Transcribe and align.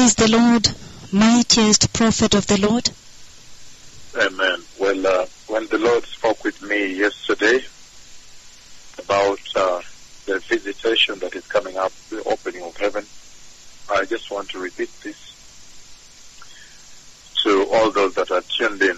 Praise 0.00 0.14
the 0.14 0.30
Lord, 0.30 0.66
mightiest 1.12 1.92
prophet 1.92 2.34
of 2.34 2.46
the 2.46 2.58
Lord. 2.58 2.88
Amen. 4.16 4.64
Well, 4.78 5.06
uh, 5.06 5.26
when 5.48 5.68
the 5.70 5.76
Lord 5.76 6.02
spoke 6.16 6.42
with 6.42 6.58
me 6.62 6.98
yesterday 6.98 7.62
about 8.98 9.38
uh, 9.56 9.78
the 10.26 10.40
visitation 10.48 11.18
that 11.20 11.36
is 11.36 11.42
coming 11.52 11.76
up, 11.76 11.92
the 12.10 12.22
opening 12.24 12.62
of 12.62 12.72
heaven, 12.80 13.06
I 13.90 14.06
just 14.06 14.24
want 14.30 14.48
to 14.52 14.58
repeat 14.58 14.88
this 15.04 15.16
to 17.44 17.68
all 17.70 17.92
those 17.92 18.14
that 18.14 18.30
are 18.30 18.42
tuned 18.58 18.82
in. 18.82 18.96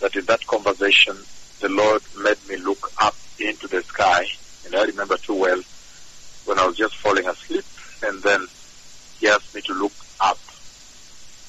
That 0.00 0.16
in 0.16 0.24
that 0.28 0.40
conversation, 0.46 1.26
the 1.60 1.68
Lord 1.68 2.00
made 2.16 2.42
me 2.48 2.56
look 2.56 2.90
up 3.02 3.16
into 3.38 3.68
the 3.68 3.82
sky, 3.92 4.24
and 4.64 4.74
I 4.74 4.84
remember 4.84 5.18
too 5.26 5.34
well 5.34 5.60
when 6.46 6.58
I 6.58 6.66
was 6.66 6.78
just 6.78 6.94
falling 7.02 7.26
asleep, 7.28 7.66
and 8.00 8.22
then 8.22 8.48
He 9.22 9.28
asked 9.28 9.54
me 9.54 9.62
to 9.66 9.74
look 9.74 9.94
up. 10.18 10.40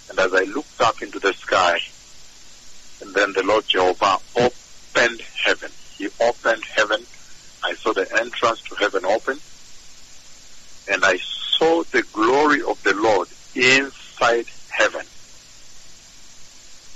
And 0.07 0.19
as 0.19 0.29
I 0.31 0.43
looked 0.43 0.79
up 0.79 0.93
into 1.01 1.19
the 1.19 1.33
sky, 1.41 1.73
and 3.01 3.15
then 3.15 3.33
the 3.35 3.41
Lord 3.43 3.63
Jehovah 3.67 4.19
opened 4.37 5.23
heaven. 5.43 5.71
He 5.97 6.07
opened 6.21 6.61
heaven. 6.77 7.07
I 7.63 7.71
saw 7.83 7.93
the 7.93 8.05
entrance 8.11 8.59
to 8.69 8.75
heaven 8.79 9.05
open. 9.07 9.39
And 10.87 11.03
I 11.03 11.15
saw 11.57 11.81
the 11.91 12.03
glory 12.13 12.59
of 12.61 12.77
the 12.85 12.93
Lord 12.95 13.29
inside 13.55 14.45
heaven. 14.69 15.07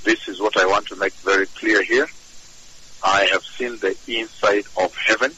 This 0.03 0.17
is 0.27 0.39
what 0.39 0.59
I 0.59 0.67
want 0.67 0.85
to 0.89 0.95
make 0.95 1.13
very 1.25 1.47
clear 1.59 1.81
here. 1.89 2.07
I 3.01 3.27
have 3.31 3.41
seen 3.59 3.79
the 3.81 3.95
inside 4.07 4.65
of 4.77 4.91
heaven. 5.07 5.37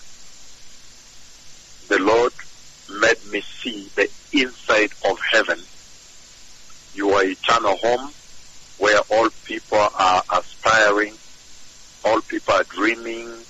The 1.88 2.00
Lord 2.00 2.34
made 2.90 3.24
me 3.32 3.42
see 3.64 3.90
the 3.96 4.10
inside 4.34 4.92
of 5.06 5.18
heaven. 5.32 5.66
Eternal 7.60 7.78
home 7.82 8.14
where 8.78 9.00
all 9.12 9.30
people 9.46 9.78
are 9.78 10.24
aspiring, 10.32 11.18
all 12.06 12.22
people 12.22 12.54
are 12.54 12.66
dreaming 12.78 13.44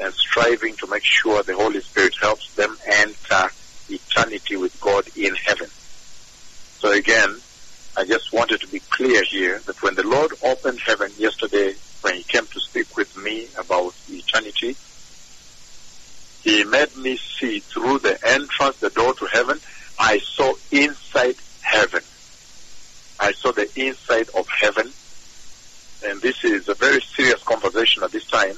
and 0.00 0.12
striving 0.30 0.74
to 0.80 0.88
make 0.88 1.02
sure 1.04 1.42
the 1.44 1.54
Holy 1.54 1.80
Spirit 1.90 2.12
helps 2.20 2.44
them 2.56 2.76
enter 2.90 3.50
eternity 3.88 4.56
with 4.56 4.72
God 4.80 5.04
in 5.14 5.32
heaven. 5.46 5.68
So 6.80 6.92
again, 6.92 7.40
I 7.96 8.04
just 8.04 8.24
wanted 8.32 8.60
to 8.62 8.68
be 8.68 8.82
clear 8.92 9.22
here 9.30 9.62
that 9.66 9.76
when 9.82 9.94
the 9.94 10.06
Lord 10.06 10.32
opened 10.42 10.80
heaven 10.84 11.14
yesterday, 11.16 11.74
when 12.00 12.16
He 12.16 12.24
came 12.32 12.44
to 12.44 12.60
speak 12.68 12.96
with 12.96 13.08
me 13.16 13.48
about 13.58 13.94
eternity, 14.08 14.76
He 16.40 16.64
made 16.64 16.94
me 16.96 17.18
see 17.40 17.62
through 17.72 18.00
the 18.00 18.18
entrance, 18.26 18.76
the 18.80 18.90
door 18.90 19.14
to 19.14 19.28
heaven, 19.32 19.60
I 19.98 20.18
saw 20.36 20.54
inside 20.70 21.36
heaven. 21.60 22.02
I 23.20 23.32
saw 23.42 23.52
inside 23.76 24.28
of 24.36 24.48
heaven. 24.48 24.90
And 26.06 26.20
this 26.20 26.44
is 26.44 26.68
a 26.68 26.74
very 26.74 27.00
serious 27.00 27.42
conversation 27.42 28.02
at 28.02 28.12
this 28.12 28.26
time 28.26 28.56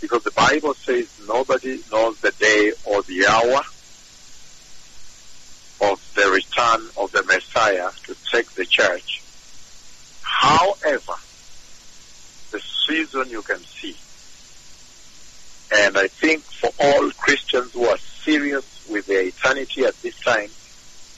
because 0.00 0.22
the 0.22 0.30
Bible 0.30 0.74
says 0.74 1.08
nobody 1.26 1.80
knows 1.90 2.18
the 2.20 2.30
day 2.32 2.72
or 2.84 3.02
the 3.02 3.26
hour 3.26 3.60
of 5.90 6.12
the 6.14 6.30
return 6.30 6.88
of 6.96 7.10
the 7.12 7.22
Messiah 7.24 7.90
to 8.04 8.16
take 8.32 8.50
the 8.52 8.64
church. 8.64 9.22
However, 10.22 11.14
the 12.50 12.60
season 12.60 13.28
you 13.28 13.42
can 13.42 13.58
see. 13.58 13.96
And 15.74 15.98
I 15.98 16.08
think 16.08 16.42
for 16.42 16.70
all 16.80 17.10
Christians 17.12 17.72
who 17.72 17.86
are 17.86 17.98
serious 17.98 18.86
with 18.88 19.06
their 19.06 19.22
eternity 19.22 19.84
at 19.84 20.00
this 20.02 20.18
time, 20.20 20.48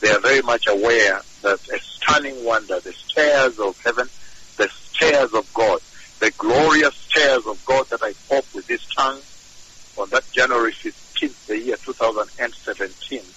they 0.01 0.11
are 0.11 0.21
very 0.21 0.43
much 0.43 0.67
aware 0.67 1.21
that 1.43 1.61
a 1.69 1.80
stunning 2.11 2.45
wonder, 2.45 2.81
the 2.85 2.95
stairs 3.11 3.53
of 3.63 3.75
heaven, 3.85 4.09
the 4.59 4.69
stairs 4.95 5.29
of 5.35 5.45
God, 5.55 5.79
the 6.21 6.33
glorious 6.39 6.91
stairs 7.11 7.41
of 7.49 7.57
God 7.65 7.87
that 7.91 8.01
I 8.03 8.13
spoke 8.25 8.47
with 8.55 8.67
this 8.67 8.81
tongue 8.97 9.23
on 9.97 10.09
that 10.13 10.25
January 10.37 10.75
15th, 10.85 11.35
the 11.49 11.59
year 11.59 11.77
2017, 11.87 13.35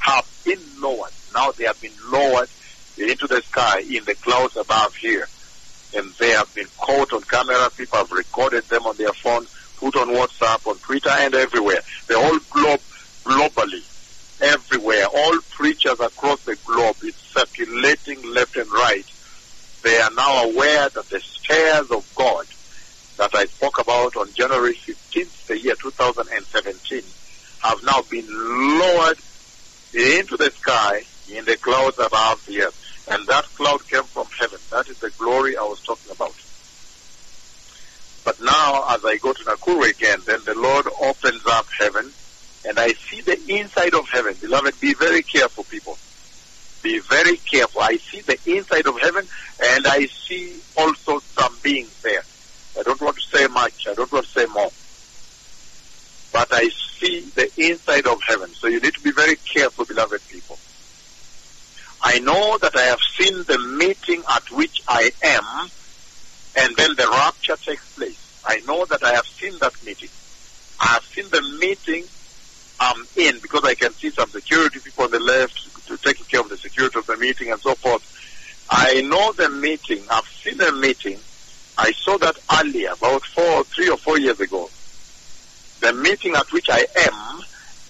have 0.00 0.24
been 0.44 0.64
lowered. 0.78 1.12
Now 1.34 1.52
they 1.58 1.64
have 1.66 1.80
been 1.80 1.96
lowered 2.10 2.48
into 2.96 3.26
the 3.28 3.42
sky 3.50 3.80
in 3.80 4.04
the 4.06 4.16
clouds 4.24 4.54
above 4.58 4.92
here. 5.02 5.28
And 5.92 6.14
they 6.20 6.30
have 6.30 6.52
been 6.54 6.66
caught 6.84 7.12
on 7.12 7.22
camera. 7.30 7.70
People 7.76 7.98
have 7.98 8.10
recorded 8.10 8.64
them 8.68 8.82
on 8.82 8.96
their 8.98 9.12
phone, 9.24 9.46
put 9.78 9.96
on 9.96 10.08
WhatsApp, 10.08 10.58
on 10.66 10.78
Twitter, 10.80 11.10
and 11.10 11.34
everywhere. 11.34 11.80
The 12.08 12.18
whole 12.18 12.38
globe, 12.50 12.80
globally, 13.26 13.86
everywhere. 14.40 15.06
All 15.14 15.38
preachers 15.58 15.96
across 16.00 16.38
the 16.46 16.56
globe, 16.66 16.96
it's 17.02 17.18
circulating 17.36 18.22
left 18.34 18.56
and 18.56 18.70
right. 18.72 19.06
They 19.86 20.00
are 20.00 20.10
now 20.16 20.42
aware 20.46 20.90
that 20.92 21.08
the 21.10 21.20
stairs 21.44 21.84
of 21.92 22.02
God 22.16 22.44
that 23.18 23.30
I 23.34 23.44
spoke 23.44 23.78
about 23.78 24.16
on 24.16 24.32
January 24.36 24.76
15th, 24.88 25.30
the 25.46 25.62
year 25.62 25.76
2017, 25.80 27.02
have 27.62 27.78
now 27.84 28.02
been 28.10 28.26
lowered 28.28 29.18
into 29.94 30.36
the 30.36 30.50
sky 30.60 31.02
in 31.28 31.44
the 31.44 31.56
clouds 31.56 31.94
above 32.00 32.40
the 32.48 32.62
earth. 32.62 32.74
And 33.06 33.28
that 33.28 33.44
cloud 33.56 33.78
came 33.88 34.02
from 34.12 34.26
heaven. 34.40 34.58
That 34.72 34.86
is 34.88 34.96
the 35.00 35.12
glory 35.20 35.56
I 35.56 35.62
was 35.62 35.78
talking 35.86 36.10
about. 36.10 36.34
But 38.24 38.40
now, 38.40 38.86
as 38.88 38.98
I 39.04 39.18
go 39.22 39.32
to 39.32 39.44
Nakuru 39.44 39.88
again, 39.88 40.18
then 40.26 40.40
the 40.44 40.56
Lord 40.56 40.88
opens 41.00 41.42
up 41.46 41.66
heaven, 41.78 42.12
and 42.64 42.80
I 42.80 42.88
see 42.88 43.20
the 43.24 43.38
inside 43.46 43.94
of 43.94 44.02
heaven. 44.12 44.34
Beloved, 44.40 44.80
be 44.80 44.94
very 44.94 45.22
careful, 45.22 45.62
people. 45.62 45.96
Be 46.82 47.00
very 47.08 47.36
careful. 47.52 47.82
I 47.82 47.98
see 48.12 48.22
the 48.26 48.38
inside 48.46 48.86
of 48.86 48.94
heaven, 49.00 49.25
and 49.76 49.86
I 49.86 50.08
see 50.26 50.58
also 50.74 51.20
some 51.38 51.58
beings 51.62 51.92
there. 52.02 52.24
I 52.78 52.82
don't 52.82 53.00
want 53.00 53.16
to 53.16 53.38
say 53.38 53.46
much. 53.48 53.74
I 53.86 53.92
don't 53.92 54.10
want 54.10 54.24
to 54.24 54.40
say 54.40 54.46
more. 54.46 54.70
But 56.32 56.48
I 56.50 56.68
see 56.98 57.30
the 57.36 57.50
inside 57.58 58.06
of 58.06 58.18
heaven. 58.26 58.54
So 58.54 58.68
you 58.68 58.80
need 58.80 58.94
to 58.94 59.00
be 59.02 59.12
very 59.12 59.36
careful, 59.54 59.84
beloved 59.84 60.20
people. 60.28 60.58
I 62.02 62.20
know 62.20 62.58
that 62.62 62.74
I 62.74 62.84
have 62.84 63.00
seen 63.18 63.36
the 63.46 63.58
meeting 63.78 64.22
at 64.30 64.42
which 64.52 64.76
I 64.88 65.10
am, 65.22 65.70
and 66.58 66.76
then 66.76 66.90
the 66.96 67.08
rapture 67.10 67.58
takes 67.66 67.84
place. 67.96 68.16
I 68.46 68.60
know 68.66 68.86
that 68.88 69.04
I 69.04 69.12
have 69.12 69.24
seen 69.38 69.58
that 69.60 69.72
meeting. 69.84 70.08
I 70.80 70.86
have 70.86 71.02
seen 71.14 71.28
the 71.30 71.42
meeting 71.60 72.04
I'm 72.80 73.06
in 73.16 73.40
because 73.40 73.64
I 73.64 73.74
can 73.74 73.92
see 73.98 74.10
some 74.18 74.30
security 74.30 74.80
people 74.80 75.04
on 75.04 75.10
the 75.10 75.20
left 75.20 75.54
taking 76.04 76.26
care 76.26 76.40
of 76.40 76.48
the 76.48 76.56
security 76.56 76.98
of 76.98 77.06
the 77.06 77.16
meeting 77.16 77.50
and 77.50 77.60
so 77.60 77.74
forth. 77.74 78.02
I 78.68 79.00
know 79.02 79.32
the 79.36 79.50
meeting. 79.50 80.06
I've 80.10 80.22
seen 80.44 80.58
the 80.58 80.72
meeting. 80.72 81.22
I 81.76 81.92
saw 82.06 82.18
that 82.18 82.36
earlier, 82.52 82.90
about 82.92 83.22
four, 83.36 83.64
three 83.76 83.90
or 83.90 83.98
four 84.04 84.18
years 84.18 84.36
ago. 84.40 84.72
The 85.80 85.92
meeting 85.92 86.34
at 86.34 86.46
which 86.52 86.66
I 86.70 86.86
am, 86.98 87.40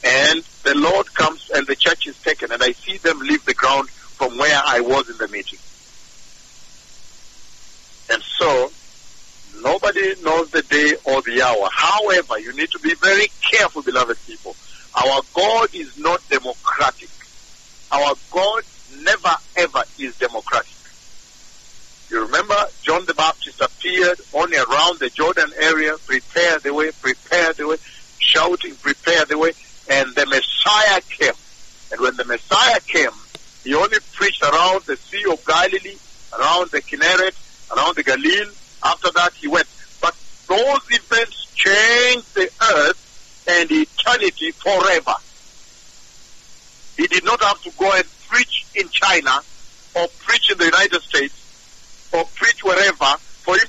and 0.05 0.45
the 0.65 0.75
Lord 0.75 1.07
comes 1.15 1.41
and 1.55 1.67
the 1.67 1.77
church 1.77 2.01
is 2.07 2.17
taken, 2.27 2.53
and 2.53 2.63
I 2.63 2.69
see 2.87 2.99
them 3.03 3.19
leave 3.21 3.45
the 3.47 3.55
ground 3.55 3.89
from 4.19 4.37
where 4.39 4.61
I 4.67 4.81
was 4.81 5.05
in 5.09 5.17
the 5.19 5.29
meeting. 5.29 5.61
And 8.11 8.23
so, 8.41 8.75
nobody 9.55 10.15
knows 10.21 10.47
the 10.53 10.63
day 10.63 10.95
or 11.05 11.23
the 11.23 11.43
hour. 11.43 11.69
However, 11.75 12.39
you 12.41 12.53
need 12.55 12.69
to 12.73 12.81
be 12.81 12.95
very 13.03 13.27
careful, 13.53 13.83
beloved 13.83 14.19
people. 14.27 14.57
Our 14.97 15.23
God 15.35 15.69
is 15.73 15.89
not 15.97 16.21
democratic. 16.31 17.11
Our 17.93 18.15
God 18.33 18.63
never 18.89 19.37
ever 19.57 19.85
is 19.99 20.13
democratic. 20.21 20.79
You 22.11 22.23
remember 22.23 22.57
John 22.87 23.05
the 23.07 23.15
Baptist 23.15 23.61
appeared 23.61 24.19
only 24.33 24.59
around 24.59 24.96
the 25.07 25.11
Jordan 25.11 25.53
area, 25.61 25.93
prepare 26.05 26.59
the 26.59 26.75
way, 26.75 26.91
prepare 27.01 27.53
the 27.53 27.69
way, 27.69 27.77
shouting, 28.19 28.75
prepare 28.75 29.25
the 29.27 29.39
way, 29.39 29.53
and 29.89 30.13
the 30.17 30.27
Messiah 30.27 31.01
came. 31.09 31.39
And 31.93 32.01
when 32.01 32.17
the 32.17 32.25
Messiah 32.25 32.81
came, 32.89 33.15
he 33.63 33.73
only 33.75 33.99
preached 34.15 34.43
around 34.43 34.83
the 34.87 34.97
Sea 34.97 35.23
of 35.31 35.45
Galilee, 35.45 35.97
around 36.37 36.73
the 36.73 36.83
Kinneret, 36.83 37.37
around 37.77 37.95
the 37.95 38.03
Galilee. 38.03 38.51
After 38.83 39.13
that, 39.13 39.33
he 39.35 39.47
went. 39.47 39.69
But 40.03 40.15
those 40.49 40.81
events 40.91 41.47
changed 41.55 42.35
the 42.35 42.51
earth 42.75 43.47
and 43.49 43.71
eternity 43.71 44.51
forever. 44.51 45.15
He 46.97 47.07
did 47.07 47.25
not 47.25 47.41
have 47.45 47.63
to 47.63 47.71
go 47.79 47.93
and 47.95 48.05
preach 48.29 48.67
in 48.75 48.89
China 48.89 49.39
or 49.95 50.09
preach 50.27 50.51
in 50.51 50.59
the 50.59 50.65
United 50.65 51.01
States 51.03 51.36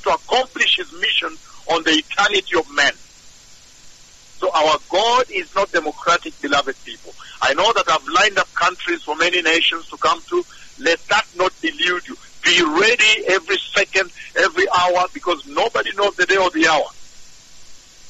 to 0.03 0.09
accomplish 0.13 0.77
his 0.77 0.87
mission 0.99 1.37
on 1.69 1.83
the 1.83 1.91
eternity 1.91 2.55
of 2.57 2.65
man. 2.75 2.91
So 4.39 4.51
our 4.53 4.77
God 4.91 5.25
is 5.29 5.45
not 5.55 5.71
democratic, 5.71 6.39
beloved 6.41 6.75
people. 6.85 7.13
I 7.41 7.53
know 7.55 7.73
that 7.73 7.85
I've 7.89 8.07
lined 8.13 8.37
up 8.37 8.47
countries 8.53 8.99
for 9.03 9.15
many 9.15 9.41
nations 9.41 9.85
to 9.89 9.97
come 9.97 10.19
to. 10.29 10.43
Let 10.77 10.99
that 11.09 11.25
not 11.33 11.53
delude 11.61 12.03
you. 12.07 12.15
Be 12.43 12.61
ready 12.63 13.25
every 13.29 13.57
second, 13.75 14.11
every 14.37 14.65
hour, 14.77 15.07
because 15.13 15.41
nobody 15.47 15.89
knows 15.95 16.11
the 16.17 16.27
day 16.27 16.37
or 16.37 16.51
the 16.51 16.67
hour. 16.67 16.85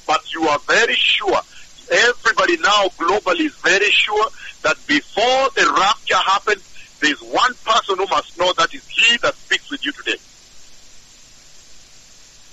But 0.05 0.21
you 0.35 0.47
are 0.47 0.59
very 0.67 0.95
sure. 0.95 1.41
Everybody 1.89 2.27
everybody 2.37 2.57
now 2.61 2.89
globally 2.99 3.45
is 3.45 3.55
very 3.63 3.89
sure 3.91 4.29
that 4.63 4.77
before 4.87 5.49
the 5.55 5.65
rapture 5.77 6.21
happens, 6.25 6.63
there's 7.01 7.19
one 7.21 7.53
person 7.65 7.97
who 7.97 8.05
must 8.09 8.31
know 8.37 8.53
that 8.57 8.69
is 8.73 8.81
he 8.95 9.17
that 9.23 9.35
speaks 9.45 9.65
with 9.71 9.79
you 9.83 9.91
today. 10.03 10.17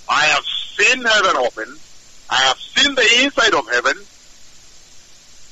I 0.07 0.25
have 0.25 0.43
seen 0.79 1.03
heaven 1.03 1.37
open. 1.37 1.79
I 2.29 2.41
have 2.43 2.57
seen 2.75 2.95
the 2.95 3.23
inside 3.23 3.53
of 3.53 3.65
heaven. 3.71 4.07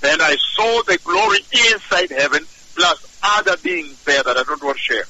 And 0.04 0.22
I 0.22 0.36
saw 0.56 0.82
the 0.84 0.98
glory 1.04 1.40
inside 1.52 2.12
heaven 2.12 2.46
plus 2.76 2.98
other 3.24 3.58
beings 3.58 3.98
there 4.06 4.24
that 4.24 4.38
I 4.38 4.44
don't 4.44 4.64
want 4.64 4.78
to 4.78 4.94
share. 4.94 5.06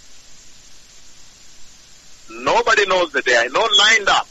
Nobody 2.30 2.86
knows 2.88 3.12
the 3.12 3.22
day. 3.22 3.38
I 3.38 3.48
know 3.48 3.68
lined 3.78 4.10
up 4.10 4.28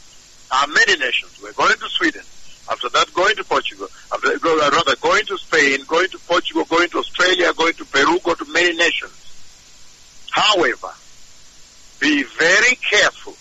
are 0.51 0.67
many 0.67 0.93
nations. 0.97 1.31
We're 1.41 1.53
going 1.53 1.75
to 1.75 1.89
Sweden. 1.97 2.21
After 2.69 2.89
that, 2.89 3.13
going 3.13 3.35
to 3.35 3.43
Portugal. 3.43 3.87
After 4.13 4.37
go- 4.39 4.59
uh, 4.59 4.69
rather, 4.71 4.95
going 4.97 5.25
to 5.25 5.37
Spain, 5.37 5.79
going 5.87 6.07
to 6.09 6.19
Portugal, 6.27 6.63
going 6.65 6.89
to 6.89 6.99
Australia, 6.99 7.53
going 7.53 7.73
to 7.73 7.85
Peru, 7.85 8.19
go 8.23 8.33
to 8.33 8.45
many 8.51 8.75
nations. 8.75 9.13
However, 10.31 10.91
be 11.99 12.23
very 12.39 12.75
careful. 12.89 13.33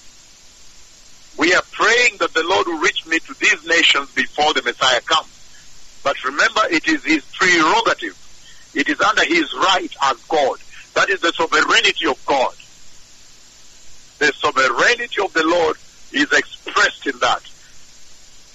We 1.39 1.55
are 1.55 1.63
praying 1.73 2.19
that 2.21 2.35
the 2.35 2.45
Lord 2.45 2.67
will 2.67 2.81
reach 2.81 3.07
me 3.07 3.19
to 3.21 3.35
these 3.41 3.65
nations 3.67 4.11
before 4.13 4.53
the 4.55 4.63
Messiah 4.63 5.01
comes. 5.03 5.31
But 6.05 6.17
remember, 6.25 6.63
it 6.71 6.87
is 6.89 7.03
His 7.05 7.23
prerogative. 7.53 8.17
It 8.75 8.89
is 8.89 9.01
under 9.01 9.25
His 9.25 9.45
right 9.55 9.93
as 10.03 10.15
God. 10.29 10.57
That 10.95 11.11
is 11.11 11.21
the 11.21 11.33
sovereignty 11.37 12.07
of 12.09 12.17
God. 12.27 12.55
The 14.19 14.33
sovereignty 14.43 15.21
of 15.23 15.33
the 15.35 15.45
Lord 15.45 15.77
is 16.13 16.27
expressed 16.33 17.07
in 17.07 17.19
that. 17.21 17.43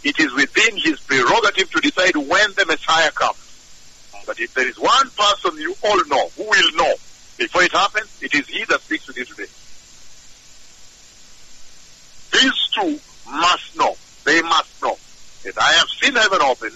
It 0.03 0.15
is 0.19 0.33
within 0.35 0.77
His 0.83 0.95
prerogative 1.07 1.69
to 1.69 1.81
decide 1.81 2.15
when 2.15 2.47
the 2.57 2.65
Messiah 2.65 3.11
comes. 3.11 3.37
But 4.25 4.37
if 4.39 4.53
there 4.55 4.67
is 4.67 4.75
one 4.79 5.09
person 5.17 5.59
you 5.59 5.75
all 5.83 6.01
know 6.07 6.29
who 6.35 6.45
will 6.45 6.71
know 6.75 6.93
before 7.37 7.63
it 7.63 7.73
happens, 7.73 8.09
it 8.21 8.33
is 8.33 8.43
He 8.47 8.65
that 8.69 8.81
speaks 8.81 9.07
with 9.07 9.17
you 9.17 9.25
today. 9.25 9.51
These 12.33 12.59
two 12.79 12.99
must 13.25 13.69
know. 13.75 13.95
They 14.25 14.41
must 14.41 14.69
know 14.81 14.97
that 15.45 15.53
I 15.57 15.71
have 15.73 15.87
seen 16.01 16.15
heaven 16.15 16.41
open 16.41 16.71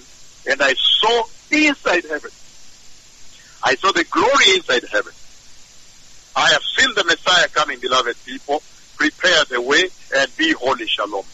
and 0.45 0.61
I 0.61 0.73
saw 1.01 1.23
inside 1.51 2.03
heaven. 2.09 2.31
I 3.63 3.75
saw 3.83 3.91
the 3.93 4.05
glory 4.05 4.57
inside 4.57 4.83
heaven. 4.91 5.13
I 6.35 6.49
have 6.51 6.61
seen 6.77 6.89
the 6.95 7.03
Messiah 7.05 7.47
coming, 7.49 7.79
beloved 7.81 8.15
people. 8.25 8.63
Prepare 8.97 9.43
the 9.49 9.61
way 9.61 9.83
and 10.15 10.35
be 10.37 10.53
holy. 10.59 10.85
Shalom. 10.87 11.25